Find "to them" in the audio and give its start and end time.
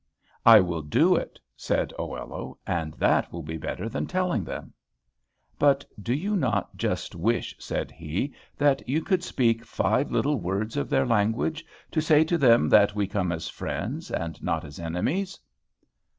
12.23-12.67